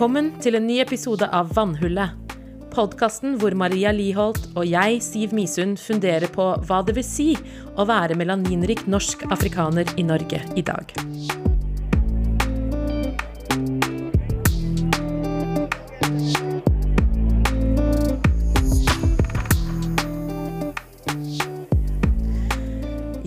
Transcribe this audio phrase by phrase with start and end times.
[0.00, 2.14] Velkommen til en ny episode av Vannhullet.
[2.72, 7.26] Podkasten hvor Maria Liholt og jeg, Siv Misund, funderer på hva det vil si
[7.76, 10.88] å være melaninrik norsk afrikaner i Norge i dag.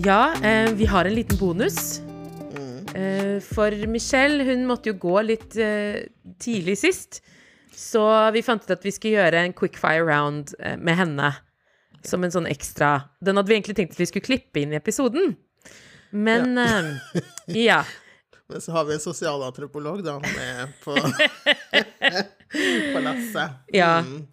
[0.02, 2.03] Ja, eh, vi har en liten bonus.
[3.42, 6.04] For Michelle hun måtte jo gå litt eh,
[6.42, 7.22] tidlig sist.
[7.74, 8.02] Så
[8.34, 11.32] vi fant ut at vi skulle gjøre en quickfire round eh, med henne.
[12.04, 14.78] Som en sånn ekstra Den hadde vi egentlig tenkt at vi skulle klippe inn i
[14.78, 15.34] episoden.
[16.12, 16.90] Men eh,
[17.56, 17.82] ja.
[18.52, 20.92] Men så har vi en sosialantropolog da med på,
[22.92, 23.56] på lasset.
[23.72, 24.02] Ja.
[24.04, 24.26] Mm.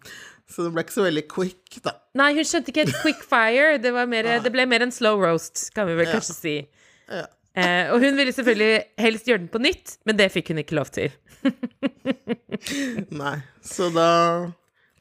[0.52, 1.94] Så det ble ikke så veldig quick, da.
[2.20, 3.78] Nei, hun skjønte ikke helt quickfire.
[3.80, 3.92] Det,
[4.44, 6.18] det ble mer en slow roast, kan vi vel Ja.
[6.18, 6.54] kanskje si.
[7.08, 7.24] Ja.
[7.54, 10.76] Eh, og hun ville selvfølgelig helst gjøre den på nytt, men det fikk hun ikke
[10.78, 11.12] lov til.
[13.12, 13.34] Nei.
[13.60, 14.06] Så da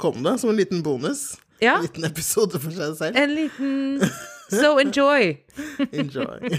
[0.01, 1.37] kom det som en liten bonus.
[1.61, 3.17] Ja, En liten episode for seg selv.
[3.21, 4.01] en liten
[4.51, 5.37] So enjoy.
[5.93, 6.49] Enjoy.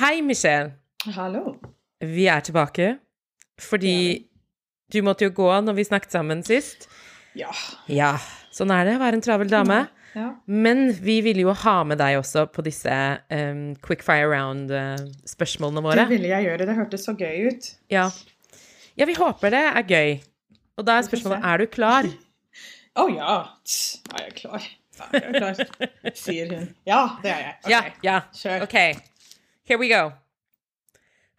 [0.00, 0.72] Hei, Michelle.
[1.14, 1.56] Hallo.
[2.00, 2.96] Vi er tilbake.
[3.60, 4.26] Fordi
[4.92, 6.88] du måtte jo gå når vi snakket sammen sist.
[7.38, 7.52] Ja.
[7.86, 8.14] Ja,
[8.50, 9.82] sånn er det å være en travel dame.
[9.84, 9.96] ja.
[10.46, 12.94] Men vi ville jo ha med deg også på disse
[13.30, 16.66] um, quickfire round-spørsmålene Det ville jeg gjøre.
[16.66, 17.70] Det hørtes så gøy ut.
[17.92, 18.08] Ja.
[18.98, 20.18] ja, vi håper det er gøy.
[20.80, 22.08] Og da er spørsmålet er du klar.
[22.98, 23.36] Å ja.
[23.62, 24.66] Tss, Er jeg klar?
[25.00, 25.60] Ja, jeg er klar,
[26.18, 26.66] sier hun.
[26.88, 27.54] Ja, det er jeg.
[27.62, 27.70] Ok.
[27.70, 28.16] Ja, ja.
[28.36, 28.66] Kjør.
[28.66, 28.76] OK.
[29.70, 30.10] Here we go.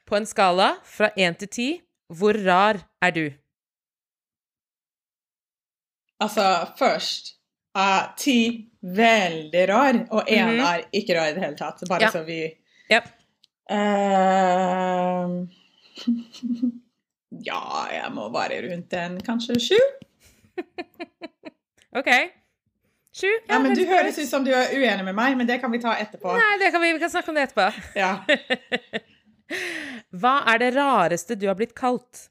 [0.07, 1.67] På en skala fra én til ti,
[2.09, 3.25] hvor rar er du?
[6.21, 6.45] Altså,
[6.77, 7.35] først
[7.75, 10.59] er ti veldig rar, og én Mhm.
[10.65, 11.81] er ikke rar i det hele tatt.
[11.89, 12.09] Bare Ja.
[12.11, 12.57] så vi
[12.91, 13.05] Yep.
[13.71, 15.47] uh,
[17.31, 19.77] Ja, jeg må bare rundt en kanskje sju.
[21.95, 22.09] OK.
[23.13, 23.27] Sju?
[23.49, 25.79] Ja, men Du høres ut som du er uenig med meg, men det kan vi
[25.79, 26.33] ta etterpå.
[26.37, 27.71] Nei, det kan vi, vi kan snakke om det etterpå.
[27.95, 28.19] Ja.
[30.21, 32.29] Hva er det rareste du har blitt kalt?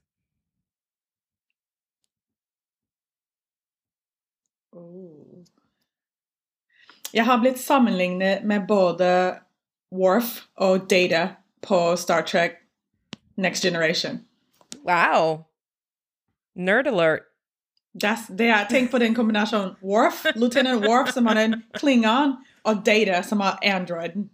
[4.72, 5.19] Oh.
[7.12, 9.34] Jeg har blitt sammenlignet med både
[9.90, 11.28] Worf og Data
[11.62, 12.52] på Star Trek
[13.36, 14.20] Next Generation.
[14.86, 15.44] Wow.
[16.54, 17.20] Nerd alert.
[18.04, 19.74] That's, det er, tenk på den kombinasjonen.
[19.82, 24.30] Worf, Lieutenant Worf som har en klingon, og Data som har androiden.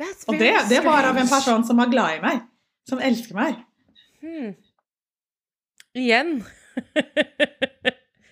[0.00, 2.42] That's Og det, det var av en person som er glad i meg.
[2.88, 3.62] Som elsker meg.
[4.22, 4.54] Hmm.
[5.94, 6.42] Igjen.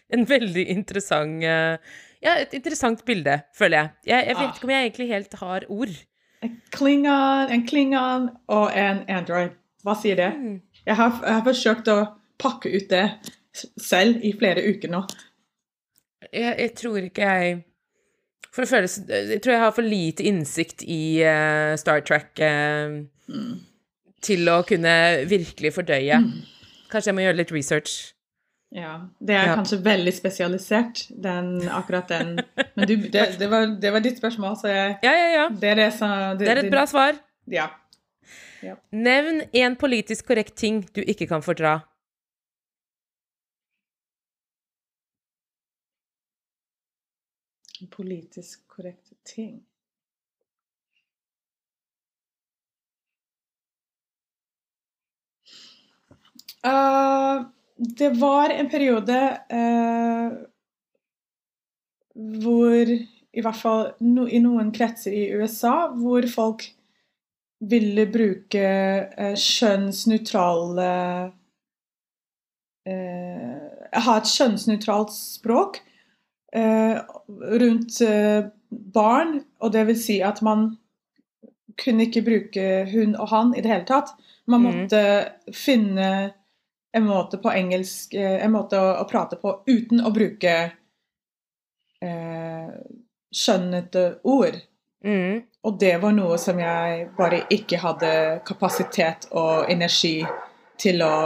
[0.15, 1.77] en veldig interessant eh,
[2.23, 3.91] Ja, et interessant bilde, føler jeg.
[4.07, 4.55] Jeg, jeg vet Ah.
[4.57, 5.95] ikke om jeg egentlig helt har ord.
[6.43, 9.51] En klingon, en klingon og en android.
[9.85, 10.31] Hva sier det?
[10.35, 10.57] Hmm.
[10.87, 11.99] Jeg har, jeg har forsøkt å
[12.39, 13.05] pakke ut det
[13.81, 15.03] selv i flere uker nå.
[16.33, 17.63] Jeg, jeg tror ikke jeg
[18.53, 23.03] For det føles Jeg tror jeg har for lite innsikt i uh, Star Trek uh,
[23.29, 23.57] Mm.
[24.23, 24.93] til å kunne
[25.27, 26.21] virkelig fordøye.
[26.91, 28.15] Kanskje jeg må gjøre litt research.
[28.75, 29.55] Ja, det er Ja.
[29.55, 32.33] kanskje veldig spesialisert, den, akkurat den.
[32.75, 35.49] Men du, det, det, var, det var ditt spørsmål, så jeg, Ja, ja, ja.
[35.49, 37.15] det er det som Det er et bra svar.
[37.47, 37.69] Ja.
[38.91, 41.77] Nevn en politisk korrekt ting du ikke kan fordra.
[47.91, 49.67] Politisk korrekte ting.
[56.65, 56.71] Eh,
[57.77, 59.19] det var en periode
[59.53, 60.31] eh,
[62.17, 62.93] hvor
[63.37, 66.65] I hvert fall no, i noen kretser i USA hvor folk
[67.69, 70.89] ville bruke eh, kjønnsnøytrale
[72.89, 75.81] eh, Ha et kjønnsnøytralt språk
[76.57, 76.97] eh,
[77.61, 80.71] rundt eh, barn, og det vil si at man
[81.81, 84.13] kunne ikke bruke hun og han i det hele tatt.
[84.49, 86.11] Man måtte måtte finne
[86.93, 90.55] en måte på engelsk eh, En måte å, å prate på uten å bruke
[92.01, 92.71] eh,
[93.35, 94.57] skjønnete ord.
[95.05, 95.43] Mm.
[95.67, 98.13] Og det var noe som jeg bare ikke hadde
[98.47, 100.21] kapasitet og energi
[100.81, 101.19] til å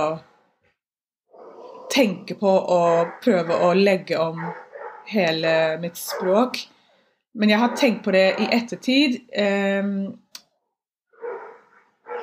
[1.90, 4.42] tenke på og prøve å legge om
[5.10, 6.60] hele mitt språk.
[7.34, 9.20] Men jeg har tenkt på det i ettertid.
[9.32, 10.12] Ehm,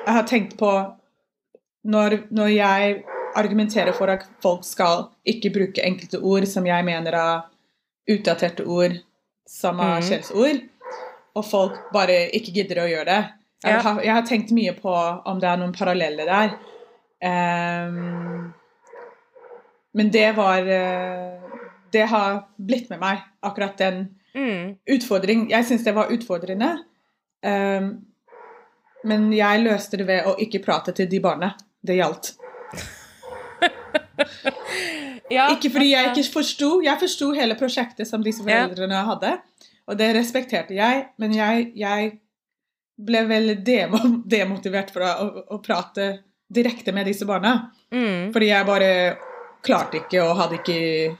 [0.04, 0.72] jeg har tenkt på
[1.88, 2.98] når, når jeg
[3.36, 7.42] argumenterer for at folk skal ikke bruke enkelte ord som jeg mener er
[8.08, 8.96] utdaterte ord,
[9.46, 10.02] som er Mhm.
[10.02, 10.62] skjellsord,
[11.36, 13.24] og folk bare ikke gidder å gjøre det,
[13.64, 13.80] Jeg, Ja.
[13.82, 16.50] har, jeg har tenkt mye på om det er noen paralleller der.
[17.20, 18.54] Um,
[19.94, 21.40] men det var eh,
[21.90, 24.76] Det har blitt med meg, akkurat den Mm.
[24.86, 25.48] utfordringen.
[25.50, 26.78] Jeg syns det var utfordrende.
[27.42, 28.04] Um,
[29.04, 31.54] men jeg løste det ved å ikke prate til de barna
[31.84, 32.36] det gjaldt.
[35.30, 36.68] Ja, Ikke fordi jeg altså- ikke forsto.
[36.82, 39.34] Jeg forsto hele prosjektet som disse foreldrene hadde,
[39.86, 42.14] og det respekterte jeg, men jeg, jeg
[42.98, 43.56] ble veldig
[44.38, 46.06] demotivert for å, å, å prate
[46.50, 47.70] direkte med disse barna.
[47.92, 48.32] mm.
[48.32, 48.90] Fordi jeg bare
[49.62, 51.16] klarte ikke og hadde ikke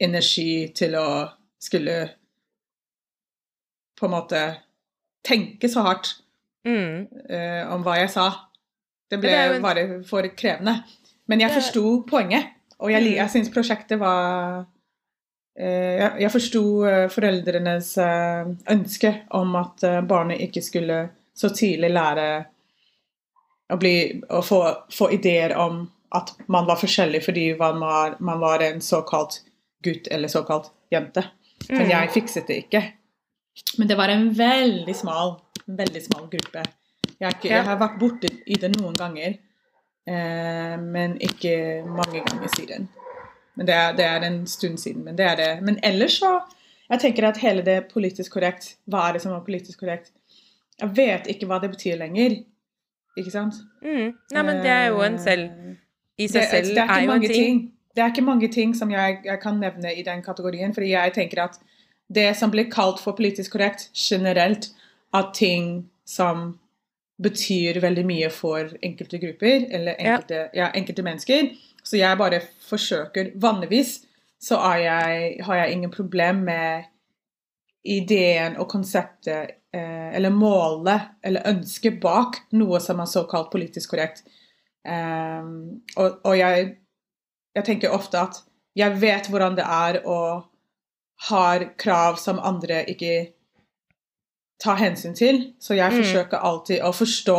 [0.00, 1.06] energi til å
[1.60, 1.98] skulle
[4.00, 4.44] på en måte
[5.24, 6.14] tenke så hardt
[6.64, 7.02] Mm.
[7.28, 8.22] uh, om hva jeg sa.
[9.12, 10.78] Det ble Det en- bare for krevende.
[11.28, 13.14] Men jeg forsto poenget, og jeg, Mm.
[13.16, 14.66] jeg syns prosjektet var
[15.56, 20.98] eh, Jeg, jeg forsto eh, foreldrenes eh, ønske om at barnet ikke skulle
[21.34, 22.26] så tidlig lære
[23.72, 23.94] å, bli,
[24.30, 24.58] å få,
[24.92, 29.40] få ideer om at man var forskjellig fordi man var, man var en såkalt
[29.82, 31.24] gutt eller såkalt jente.
[31.70, 31.90] Men Mm.
[31.90, 32.82] jeg fikset det ikke.
[33.78, 35.36] Men det var en veldig smal,
[35.66, 36.62] veldig smal gruppe.
[37.20, 39.38] Jeg, jeg har vært borte i det noen ganger,
[40.08, 42.88] eh, men ikke mange ganger siden.
[43.54, 45.04] Men det er, det er en stund siden.
[45.04, 45.62] Men det er det.
[45.62, 46.40] Men ellers så
[46.90, 50.10] Jeg tenker at hele det politisk korrekt Hva er det som er politisk korrekt?
[50.80, 52.42] Jeg vet ikke hva det betyr lenger.
[53.16, 53.54] Ikke sant?
[53.82, 54.10] Mm.
[54.34, 55.46] Nei, men det er jo en selv
[56.18, 57.32] I seg det, selv det er ikke er jo en ting.
[57.32, 57.62] ting.
[57.94, 61.12] Det er ikke mange ting som jeg, jeg kan nevne i den kategorien, fordi jeg
[61.14, 61.60] tenker at
[62.14, 64.72] det som blir kalt for politisk korrekt generelt,
[65.14, 66.58] er ting som
[67.22, 70.70] betyr veldig mye for enkelte grupper, eller enkelte, ja.
[70.74, 71.52] enkelte mennesker.
[71.84, 74.00] Så jeg bare forsøker Vanligvis
[74.44, 76.84] så jeg, har jeg ingen problem med
[77.84, 84.24] ideen og konseptet, eh, eller målet, eller ønsket bak noe som er såkalt politisk korrekt.
[84.84, 86.74] Um, og og jeg,
[87.56, 88.42] jeg tenker ofte at
[88.76, 90.44] jeg vet hvordan det er og
[91.30, 93.14] har krav som andre ikke
[94.60, 95.52] tar hensyn til.
[95.60, 95.98] Så jeg Mm.
[96.02, 97.38] forsøker alltid å forstå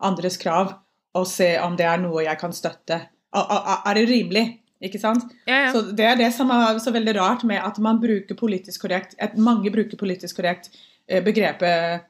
[0.00, 0.74] andres krav
[1.14, 3.00] og se om det er noe jeg kan støtte.
[3.34, 4.58] Er, det rimelig?
[4.82, 5.24] Ikke sant?
[5.46, 5.72] Ja, ja.
[5.72, 9.14] Så Det er det som er så veldig rart med at man bruker politisk korrekt
[9.18, 10.68] at Mange bruker politisk korrekt
[11.08, 12.02] eh, begrepet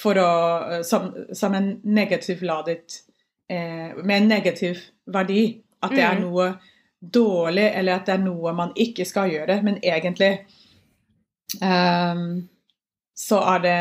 [0.00, 3.02] for å, eh, som, som en negativ ladet
[3.50, 5.62] eh, Med en negativ verdi.
[5.82, 6.20] At det er Mm.
[6.22, 6.58] noe
[7.02, 9.62] dårlig, eller at det er noe man ikke skal gjøre.
[9.62, 10.40] Men egentlig
[11.62, 12.48] ehm,
[13.18, 13.78] så er det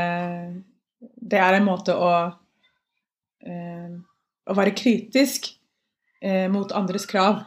[1.30, 2.10] Det er en måte å
[3.46, 3.94] eh,
[4.48, 5.50] Å være kritisk
[6.24, 7.44] eh, mot andres krav.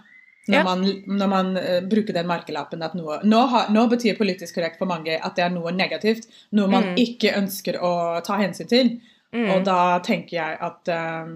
[0.51, 0.63] Når Ja.
[0.65, 4.79] man, når man eh, bruker den merkelappen at noe nå, har, nå betyr politisk korrekt
[4.81, 6.27] for mange at det er noe negativt.
[6.53, 6.97] Noe man Mm.
[6.99, 7.93] ikke ønsker å
[8.25, 9.01] ta hensyn til.
[9.33, 9.51] Mm.
[9.55, 11.33] Og da tenker jeg at eh,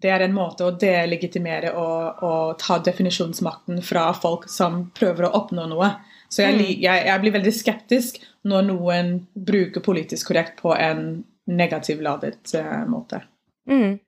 [0.00, 5.32] det er en måte å delegitimere og, og ta definisjonsmakten fra folk som prøver å
[5.42, 5.90] oppnå noe.
[6.28, 6.80] Så jeg, Mm.
[6.82, 12.84] jeg, jeg blir veldig skeptisk når noen bruker politisk korrekt på en negativ ladet eh,
[12.88, 13.22] måte.
[13.68, 13.98] Mm.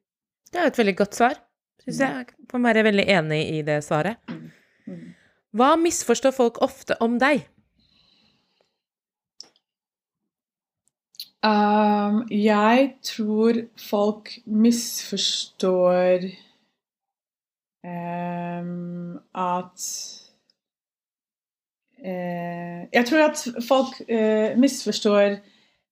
[0.52, 1.38] Det er et veldig godt svar.
[1.84, 2.11] Syns jeg.
[2.11, 4.20] Jeg kan være veldig enig i det svaret.
[4.87, 5.14] Mm.
[5.56, 7.46] Hva misforstår folk ofte om deg?
[11.41, 16.27] Um, jeg tror folk misforstår
[17.81, 19.86] um, at
[22.04, 25.36] Jeg tror at folk eh, misforstår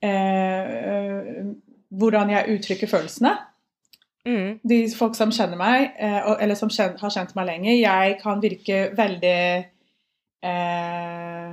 [0.03, 1.45] eh, eh,
[1.89, 3.35] hvordan jeg uttrykker følelsene.
[4.29, 4.59] Mm.
[4.69, 8.91] De folk som kjenner meg, eh, eller som har kjent meg lenge, jeg kan virke
[8.97, 9.41] veldig
[10.45, 11.49] eh,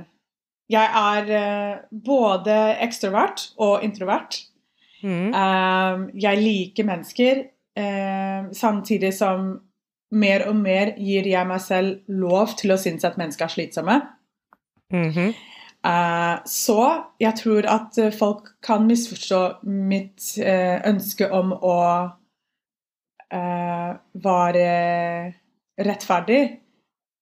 [0.66, 4.40] Jeg er eh, både ekstrovert og introvert.
[5.02, 5.30] Mm.
[5.30, 7.44] Eh, jeg liker mennesker,
[7.76, 9.60] eh, samtidig som
[10.10, 13.96] mer og mer gir jeg meg selv lov til å synes at mennesker er slitsomme.
[14.92, 15.34] Mhm.
[15.86, 21.76] Eh, så jeg tror at folk kan misforstå mitt eh, ønske om å
[23.30, 23.92] eh,
[24.26, 25.34] være
[25.78, 26.42] rettferdig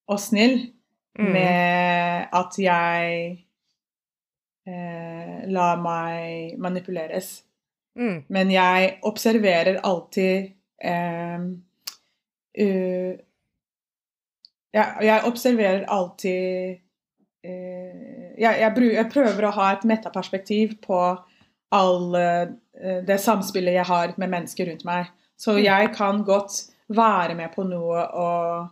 [0.09, 0.71] og snill
[1.14, 1.33] Mm.
[1.33, 3.38] med at jeg
[5.47, 7.44] lar meg manipuleres.
[7.94, 8.25] Mm.
[8.28, 10.50] Men jeg observerer alltid
[14.75, 16.80] jeg, jeg observerer alltid
[17.44, 21.00] jeg, jeg, bru- jeg prøver å ha et metaperspektiv på
[21.74, 22.54] all eh,
[23.04, 25.10] det samspillet jeg har med mennesker rundt meg.
[25.36, 26.60] Så jeg kan godt
[26.94, 28.70] være med på noe og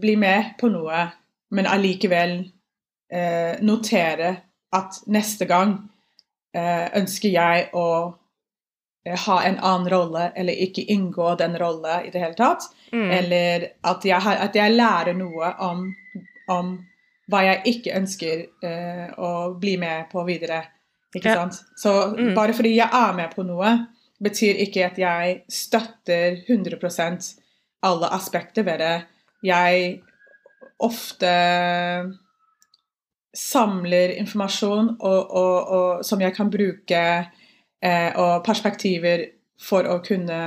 [0.00, 1.04] bli med på noe,
[1.54, 2.38] men allikevel
[3.12, 4.30] eh, notere
[4.74, 5.76] at neste gang
[6.56, 7.88] eh, ønsker jeg å
[9.04, 12.66] eh, ha en annen rolle, eller ikke inngå den rollen i det hele tatt.
[12.90, 13.10] Mm.
[13.18, 15.86] Eller at jeg, at jeg lærer noe om,
[16.50, 16.74] om
[17.30, 20.62] hva jeg ikke ønsker uh, å bli med på videre.
[21.14, 21.34] Ikke Ja.
[21.34, 21.60] sant?
[21.78, 22.34] Så Mm.
[22.34, 23.86] bare fordi jeg er med på noe,
[24.22, 27.34] betyr ikke at jeg støtter 100%
[27.82, 29.04] alle aspekter ved det.
[29.44, 30.02] Jeg
[30.80, 31.30] ofte
[33.34, 37.00] samler informasjon og, og, og, som jeg kan bruke,
[37.82, 39.26] eh, og perspektiver
[39.60, 40.38] for å kunne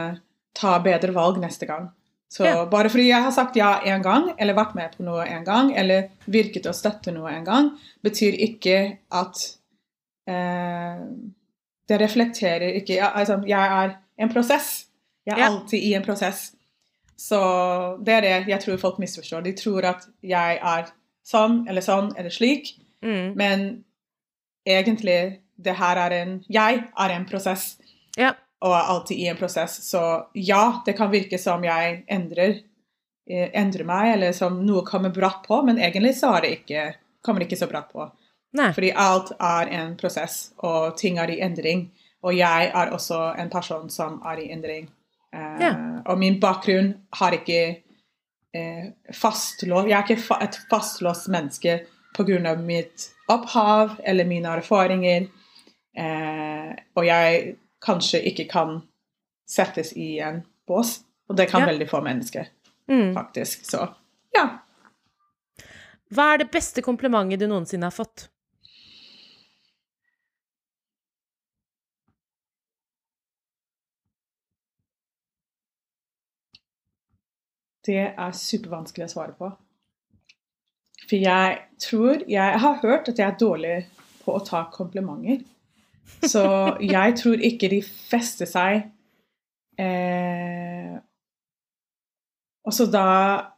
[0.58, 1.90] ta bedre valg neste gang.
[2.30, 2.66] Så Ja.
[2.66, 5.72] bare fordi jeg har sagt ja én gang, eller vært med på noe en gang,
[5.78, 7.70] eller virket å støtte noe en gang,
[8.04, 9.58] betyr ikke at
[10.28, 10.98] eh,
[11.88, 14.88] Det reflekterer ikke jeg, altså, Jeg er en prosess.
[15.26, 15.46] Jeg er Ja.
[15.50, 16.52] alltid i en prosess.
[17.18, 19.42] Så det er det jeg tror folk misforstår.
[19.44, 20.92] De tror at jeg er
[21.26, 23.36] sånn eller sånn eller slik, Mm.
[23.38, 23.84] men
[24.68, 27.78] egentlig det her er en Jeg er en prosess,
[28.18, 28.34] Ja.
[28.66, 29.78] Og er alltid i en prosess.
[29.90, 30.02] Så
[30.34, 32.62] ja, det kan virke som jeg endrer,
[33.30, 36.88] eh, endrer meg, eller som noe kommer bratt på, men egentlig så det ikke,
[37.26, 38.08] kommer det ikke så bratt på.
[38.58, 38.72] Nei.
[38.74, 41.90] Fordi alt er en prosess, og ting er i endring.
[42.26, 44.88] Og jeg er også en person som er i endring.
[45.34, 45.74] Eh, Ja.
[46.08, 47.84] Og min bakgrunn har ikke
[48.56, 51.82] eh, fastlåst Jeg er ikke fa et fastlåst menneske
[52.16, 52.56] pga.
[52.56, 55.28] mitt opphav eller mine erfaringer.
[55.98, 58.82] Eh, og jeg kanskje ikke kan
[59.48, 61.00] settes i en bås.
[61.30, 61.68] Og det kan Ja.
[61.68, 62.48] veldig få mennesker,
[62.88, 63.14] Mm.
[63.14, 63.66] faktisk.
[63.66, 63.94] Så
[64.36, 64.60] ja.
[66.10, 68.30] Hva er det beste komplimentet du noensinne har fått?
[77.88, 79.52] Det er supervanskelig å svare på.
[81.08, 83.76] For jeg tror Jeg har hørt at jeg er dårlig
[84.26, 85.44] på å ta komplimenter.
[86.28, 86.44] Så
[86.82, 88.80] jeg tror ikke de fester seg
[89.80, 90.96] eh,
[92.66, 93.04] Og så da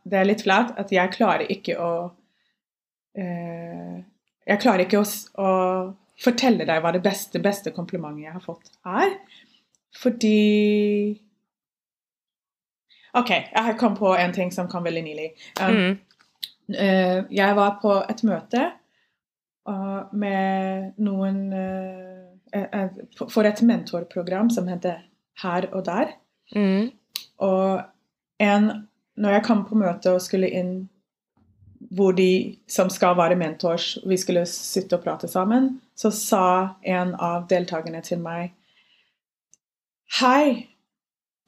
[0.03, 1.91] Det er litt flaut at jeg klarer ikke å
[3.15, 3.95] eh,
[4.49, 5.07] Jeg klarer ikke å,
[5.39, 5.49] å
[6.19, 9.13] fortelle deg hva det beste, beste komplimentet jeg har fått, er.
[9.95, 10.35] Fordi
[13.17, 15.29] OK, jeg har kommet på en ting som kom veldig nylig.
[15.61, 15.77] Um,
[16.69, 16.75] Mm.
[16.75, 18.65] eh, jeg var på et møte
[19.65, 22.28] uh, med noen uh,
[23.19, 25.03] For et mentorprogram som heter
[25.43, 26.15] Her og der.
[26.55, 26.91] Mm.
[27.45, 27.81] Og
[28.39, 28.71] en,
[29.15, 30.73] når jeg kom på møte og skulle inn
[31.95, 36.47] hvor de som skal være mentors, vi skulle sitte og prate sammen, så sa
[36.83, 38.51] en av deltakerne til meg
[40.19, 40.65] Hei,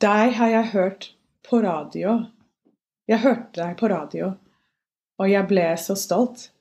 [0.02, 1.08] deg har jeg hørt
[1.48, 2.20] på radio.
[3.10, 4.36] Jeg hørte deg på radio,
[5.18, 6.52] og jeg ble så stolt.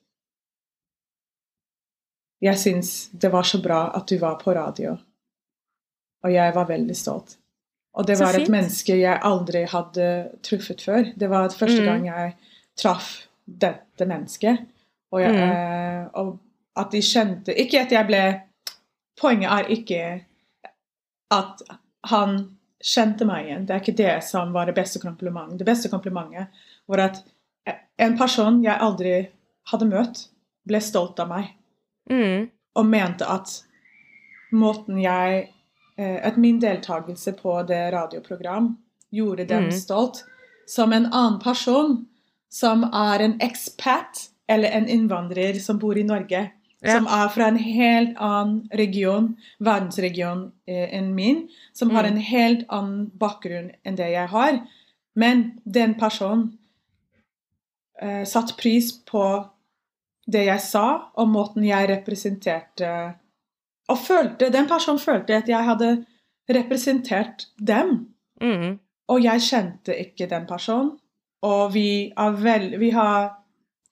[2.41, 4.97] Jeg syns det var så bra at du var på radio,
[6.25, 7.37] og jeg var veldig stolt.
[7.99, 10.07] Og det var et menneske jeg aldri hadde
[10.47, 11.13] truffet før.
[11.19, 11.87] Det var første Mm.
[11.87, 12.35] gang jeg
[12.79, 14.59] traff dette mennesket.
[15.13, 15.51] Og, jeg, Mm.
[15.51, 16.39] eh, og
[16.77, 18.43] at de skjønte Ikke at jeg ble
[19.21, 20.25] Poenget er ikke
[21.31, 21.63] at
[22.05, 23.67] han kjente meg igjen.
[23.67, 25.59] Det er ikke det som var det beste komplimentet.
[25.59, 26.47] Det beste komplimentet
[26.89, 27.23] var at
[27.99, 29.29] en person jeg aldri
[29.67, 30.29] hadde møtt,
[30.67, 31.51] ble stolt av meg
[32.11, 32.49] Mm.
[32.75, 33.63] og mente at
[34.53, 35.49] måten jeg
[35.99, 38.77] eh, At min deltakelse på det radioprogram
[39.13, 39.71] gjorde dem Mm.
[39.73, 40.25] stolt.
[40.67, 42.07] Som en annen person
[42.51, 46.51] som er en expat eller en innvandrer som bor i Norge.
[46.83, 46.95] Ja.
[46.97, 51.49] Som er fra en helt annen region, verdensregion eh, enn min.
[51.73, 52.13] Som har Mm.
[52.13, 54.67] en helt annen bakgrunn enn det jeg har.
[55.15, 56.59] Men den personen
[58.03, 59.49] eh, satt pris på
[60.33, 60.85] det jeg sa,
[61.19, 63.15] og måten jeg representerte
[63.91, 66.05] Og følte, den personen følte at jeg hadde
[66.55, 68.07] representert dem.
[68.43, 68.79] Mm.
[69.11, 70.93] Og jeg kjente ikke den personen.
[71.43, 73.33] Og vi, er vel, vi har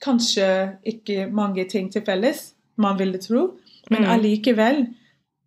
[0.04, 3.59] kanskje ikke mange ting til felles, man ville tro,
[3.90, 4.11] men Mm.
[4.11, 4.87] allikevel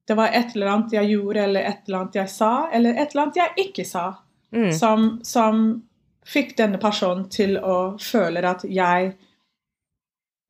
[0.08, 3.12] Det var et eller annet jeg gjorde, eller et eller annet jeg sa, eller et
[3.12, 4.14] eller annet jeg ikke sa,
[4.52, 4.72] Mm.
[4.72, 5.84] som, som
[6.26, 9.14] fikk denne personen til å føle at jeg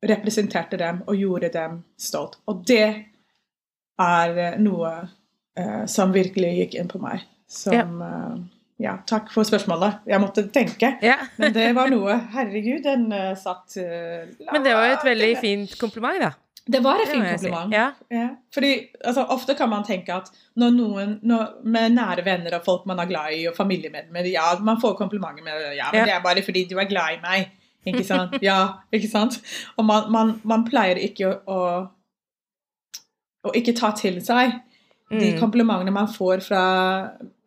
[0.02, 2.38] representerte dem og gjorde dem stolt.
[2.50, 2.86] Og det
[4.02, 4.90] er eh, noe
[5.58, 7.22] uh, som virkelig gikk inn på meg.
[7.50, 8.34] Som uh,
[8.82, 10.02] Ja, takk for spørsmålet.
[10.10, 10.96] Jeg måtte tenke.
[11.04, 11.20] Ja.
[11.38, 15.76] Men det var noe Herregud, den uh, satt Men det var jo et veldig fint
[15.78, 16.32] kompliment, da.
[16.62, 17.70] Det var et fint kompliment.
[17.70, 17.76] si.
[17.76, 17.88] Ja.
[18.10, 18.28] Ja.
[18.54, 18.72] Fordi
[19.04, 23.02] altså, Ofte kan man tenke at når noen når, med nære venner og folk man
[23.02, 26.44] er glad i, og familiemedlemmer Ja, man får komplimenter med ja, men det er bare
[26.46, 27.50] fordi du er glad i meg.
[27.86, 28.36] Ikke sant?
[28.42, 28.58] Ja,
[28.94, 29.40] ikke sant?
[29.76, 31.88] Og man, man, man pleier ikke å, å
[33.42, 34.52] å ikke ta til seg
[35.10, 35.40] de Mm.
[35.40, 36.60] komplimentene man får fra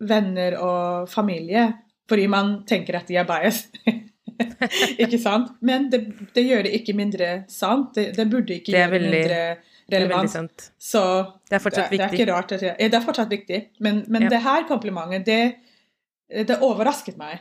[0.06, 1.64] venner og familie,
[2.08, 3.64] fordi man tenker at de er bias.
[5.02, 5.54] ikke sant?
[5.66, 6.02] Men det,
[6.36, 7.96] det gjør det ikke mindre sant.
[7.96, 9.40] Det, det burde ikke gjøre veldig- mindre
[9.88, 10.68] Det er relevant.
[10.82, 11.02] Så
[11.50, 12.28] Det er fortsatt det, det er viktig.
[12.34, 13.60] rart det er fortsatt viktig.
[13.80, 14.30] Men, men Ja.
[14.30, 17.40] det her komplimentet, det, det overrasket meg.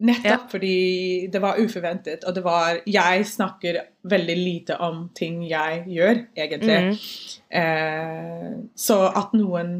[0.00, 5.82] Nettopp fordi det var uforventet, og det var Jeg snakker veldig lite om ting jeg
[5.92, 6.78] gjør, egentlig.
[6.86, 6.94] Mm.
[7.60, 8.46] Eh,
[8.80, 9.74] så at noen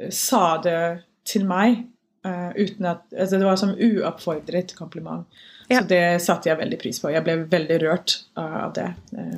[0.00, 0.80] eh, sa det
[1.26, 1.84] til meg
[2.26, 5.26] eh, uten at Altså, det var som uoppfordret kompliment.
[5.70, 5.80] Ja.
[5.80, 7.10] Så det satte jeg veldig pris på.
[7.14, 8.88] Jeg ble veldig rørt eh, av det.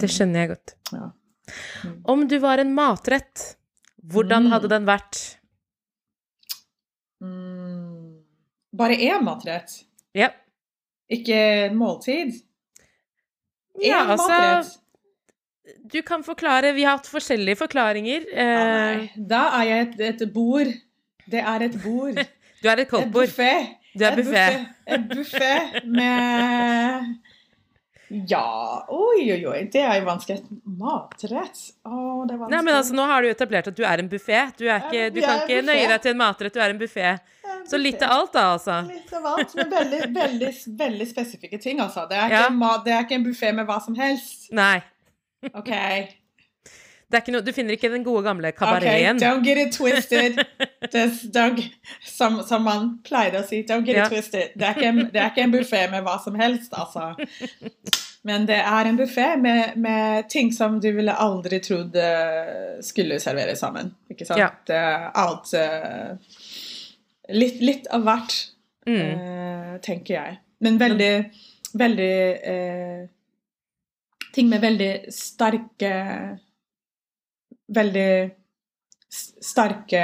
[0.01, 0.75] Det skjønner jeg godt.
[0.93, 1.11] Ja.
[2.05, 3.55] Om du var en matrett,
[4.09, 4.53] hvordan Mm.
[4.53, 5.21] hadde den vært?
[7.21, 8.19] mm,
[8.73, 9.85] bare én matrett,
[10.19, 10.29] Ja.
[11.15, 12.35] ikke en måltid.
[13.81, 14.75] Ja, altså matrett.
[15.93, 16.73] Du kan forklare.
[16.77, 18.25] Vi har hatt forskjellige forklaringer.
[18.33, 19.27] Ah, Eh, nei.
[19.31, 20.71] Da er jeg et, et bord.
[21.29, 22.17] Det er et bord.
[22.63, 23.33] du er et koldtbord.
[23.99, 24.45] Du er buffé.
[24.89, 25.53] Et buffé
[25.85, 27.17] med
[28.31, 28.43] Ja,
[28.89, 29.59] oi, oi, oi.
[29.73, 30.41] Det er jo vanskelig.
[30.81, 31.59] Matrett.
[31.85, 32.53] Å, det er vanskelig.
[32.55, 34.41] Nei, men altså, Nå har du etablert at du er en buffé.
[34.57, 37.11] Du, er ikke, du kan ikke nøye deg til en matrett, du er en buffé.
[37.67, 38.77] Så litt av alt, da, altså.
[38.89, 42.07] Litt av alt, men veldig, veldig, veldig spesifikke ting, altså.
[42.09, 42.49] Det er Ja.
[42.51, 44.53] mat, det er ikke en buffé med hva som helst.
[44.53, 44.83] Nei.
[45.55, 45.71] OK.
[47.09, 50.37] Noe, du finner ikke den gode gamle Ok, Okay, Don't get it twisted.
[51.33, 51.63] Don't,
[52.05, 53.63] som, som man pleide å si.
[53.65, 54.05] Don't get Ja.
[54.05, 54.51] it twisted.
[54.55, 57.15] Det er ikke en, det er ikke en buffé med hva som helst, altså.
[58.29, 63.17] Men det er en buffé med, med ting som du ville aldri trodd eh, skulle
[63.23, 63.95] serveres sammen.
[64.11, 64.69] Ikke sant?
[64.69, 65.09] Ja.
[65.17, 66.19] Alt eh,
[67.29, 68.37] litt, litt av hvert,
[68.89, 69.01] Mm.
[69.01, 70.39] eh, tenker jeg.
[70.61, 71.31] Men veldig,
[71.75, 73.07] veldig eh,
[74.33, 76.39] Ting med veldig sterke
[77.69, 78.31] Veldig
[79.11, 80.03] sterke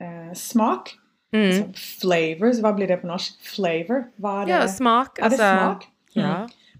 [0.00, 0.92] eh, smak.
[1.32, 1.52] Mm.
[1.52, 1.64] Så
[2.00, 3.38] flavors, hva blir det på norsk?
[3.54, 4.06] Flavor?
[4.20, 4.52] Hva er det?
[4.52, 5.50] Ja, smak, er det altså.
[5.56, 5.86] smak?
[6.16, 6.34] Ja.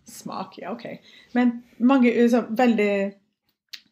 [0.09, 0.87] Smak, ja, ok.
[1.33, 3.15] Men mange så, veldig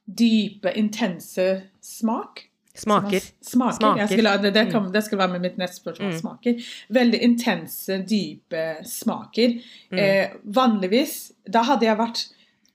[0.05, 1.47] dype, intense
[1.81, 2.50] smak.
[2.81, 3.21] Smaker.
[3.43, 3.77] Smaker.
[3.77, 4.07] Smaker.
[4.11, 6.11] Skulle, det, det, kan, det skulle være med mitt neste spørsmål.
[6.13, 6.19] Mm.
[6.21, 6.53] Smaker.
[6.97, 9.49] Veldig intense, dype smaker.
[9.93, 9.99] Mm.
[9.99, 11.15] Eh, vanligvis
[11.51, 12.25] Da hadde jeg vært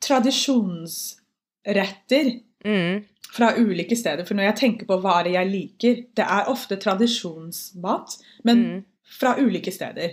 [0.05, 2.25] tradisjonsretter
[2.65, 3.03] Mm.
[3.31, 4.25] fra ulike steder.
[4.25, 8.83] For når jeg tenker på hva jeg liker, det er ofte tradisjonsmat, men Mm.
[9.19, 10.09] fra ulike steder.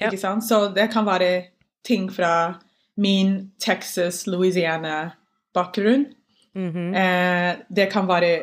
[0.00, 0.06] Ja.
[0.08, 0.44] Ikke sant?
[0.44, 1.44] Så det kan være
[1.84, 2.54] ting fra
[2.96, 6.06] min Texas, Louisiana-bakgrunn.
[6.56, 6.94] -hmm.
[6.96, 8.42] Eh, det kan være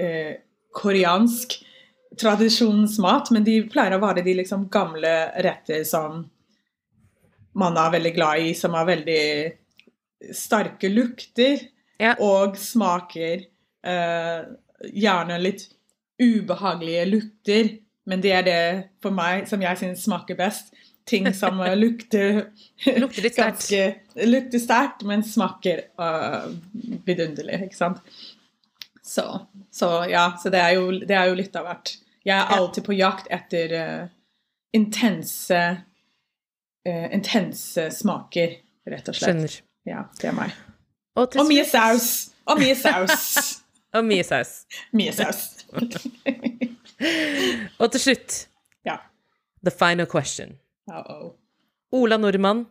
[0.00, 0.32] eh,
[0.72, 1.58] koreansk
[2.20, 5.12] tradisjonsmat, men de pleier å være de liksom gamle
[5.44, 6.24] retter som
[7.60, 9.22] man er veldig glad i, som har veldig
[10.36, 11.58] sterke lukter
[12.00, 12.14] Ja.
[12.18, 13.46] og smaker.
[13.84, 14.40] Eh,
[14.92, 15.66] gjerne litt
[16.20, 17.68] ubehagelige lukter,
[18.06, 18.62] men det er det
[19.02, 20.72] for meg som jeg syns smaker best.
[21.06, 22.50] Ting som eh, lukter
[22.98, 23.72] Lukter litt sterkt.
[24.24, 26.48] Lukter sterkt, men smaker uh,
[27.06, 28.00] vidunderlig, ikke sant.
[29.02, 31.94] Så, så ja, så det er, jo, det er jo litt av hvert.
[32.24, 34.08] Jeg er alltid på jakt etter uh,
[34.76, 35.60] intense
[36.88, 39.30] uh, intense smaker, rett og slett.
[39.30, 39.56] Skjønner.
[39.88, 40.52] Ja, det er meg.
[41.16, 42.10] Og, Og mye saus!
[42.46, 43.24] Og mye saus!
[43.96, 44.52] Og mye saus.
[44.98, 45.40] mye saus.
[47.80, 48.48] Og til slutt,
[48.86, 48.96] ja.
[49.64, 50.48] the final question.
[50.90, 51.32] Uh -oh.
[51.92, 52.66] Ola Nordmann,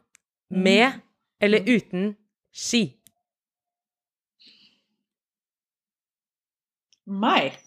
[0.50, 1.02] med Mm.
[1.42, 2.16] eller uten
[2.54, 2.96] ski?
[7.10, 7.58] Meg.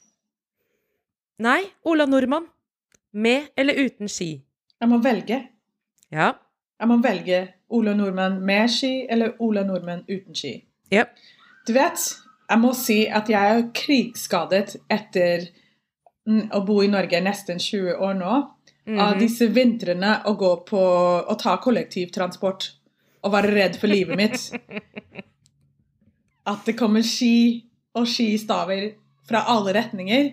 [1.43, 2.47] Nei, Ola Nordmann,
[3.13, 4.37] med eller uten ski?
[4.81, 5.41] Jeg må velge.
[6.13, 6.33] Ja.
[6.81, 7.41] Jeg må velge
[7.73, 10.63] Ola Nordmann med ski eller Ola Nordmann uten ski.
[10.93, 11.05] ja.
[11.67, 12.01] Du vet,
[12.51, 15.45] jeg må si at jeg er krigsskadet etter
[16.27, 18.33] mm, å bo i Norge nesten 20 år nå.
[18.99, 19.19] Av Mhm.
[19.21, 20.81] disse vintrene å gå på
[21.31, 22.67] å ta kollektivtransport
[23.23, 24.51] og være redd for livet mitt.
[26.51, 27.63] At det kommer ski
[27.95, 28.97] og skistaver
[29.33, 30.29] fra alle retninger.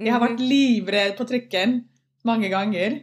[0.00, 0.48] Jeg har vært Mhm.
[0.50, 1.82] livredd på trikken
[2.24, 3.02] mange ganger.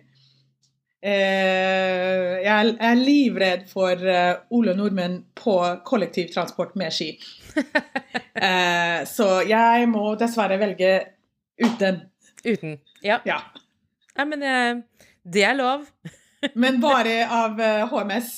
[1.04, 5.56] Eh, jeg er livredd for eh, Ole Nordmenn på
[5.88, 7.12] kollektivtransport med ski.
[8.42, 10.88] Eh, så jeg må dessverre velge
[11.62, 11.98] uten.
[12.48, 12.78] Uten.
[13.04, 13.20] Ja.
[13.28, 13.36] Ja.
[14.18, 14.80] ja, men eh,
[15.30, 15.84] det er lov.
[16.56, 17.60] Men bare av
[17.92, 18.32] HMS.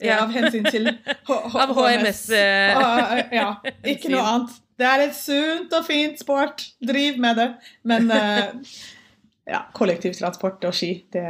[0.00, 0.22] eh, Ja.
[0.22, 2.78] Av hensyn til H H Av HMS, eh.
[2.78, 3.48] Ah, ja.
[3.84, 4.54] Ikke noe annet.
[4.80, 6.64] Det er et sunt og fint sport.
[6.80, 7.48] Driv med det.
[7.84, 8.78] Men uh,
[9.54, 11.24] ja, kollektivtransport og ski, det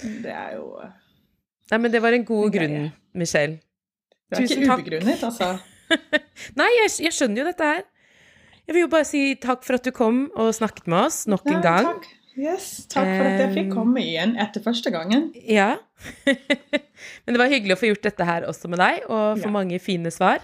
[0.00, 0.68] Det er jo
[1.70, 3.56] Nei, men det var en god grunn, grunn, Michelle.
[4.28, 4.82] Det er Tusen ikke takk.
[4.82, 5.46] ubegrunnet, altså.
[6.60, 7.80] Nei, jeg, jeg skjønner jo dette her.
[8.66, 11.48] Jeg vil jo bare si takk for at du kom og snakket med oss nok
[11.48, 11.88] en gang.
[11.88, 12.06] Takk.
[12.34, 15.28] Yes, takk for at jeg fikk Um, komme igjen etter første gangen.
[15.46, 15.76] Ja.
[17.24, 19.52] Men det var hyggelig å få gjort dette her også med deg, og få Ja.
[19.54, 20.42] mange fine svar.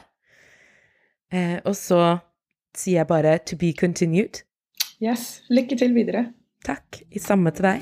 [1.32, 2.18] Eh, og så
[2.76, 4.42] sier jeg bare 'to be continued'.
[5.02, 6.26] Yes, Lykke til videre.
[6.64, 7.02] Takk.
[7.12, 7.80] I samme til deg.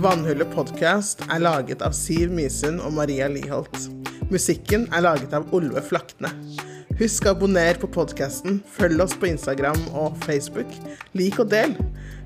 [0.00, 3.90] Vannhullet podkast er laget av Siv Misund og Maria Liholt.
[4.30, 6.30] Musikken er laget av Olve Flakne.
[6.96, 10.70] Husk å abonnere på podkasten, følg oss på Instagram og Facebook.
[11.12, 11.76] Lik og del.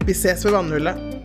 [0.07, 1.20] Vi ses ved Vannhullet.